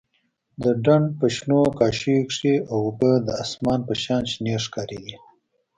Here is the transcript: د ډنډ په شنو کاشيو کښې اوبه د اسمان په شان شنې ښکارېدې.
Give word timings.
د 0.63 0.65
ډنډ 0.83 1.07
په 1.19 1.27
شنو 1.35 1.61
کاشيو 1.79 2.21
کښې 2.29 2.55
اوبه 2.75 3.11
د 3.27 3.27
اسمان 3.43 3.79
په 3.87 3.93
شان 4.03 4.23
شنې 4.31 4.55
ښکارېدې. 4.63 5.15